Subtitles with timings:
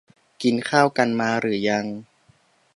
[0.41, 1.85] กินข้าวกันมาหรือยัง